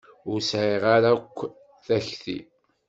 [0.31, 1.37] Ur sɛiɣ ara akk
[1.85, 2.39] takti.